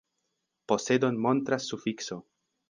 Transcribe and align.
Posedon 0.71 1.19
montras 1.27 1.69
sufikso. 1.75 2.19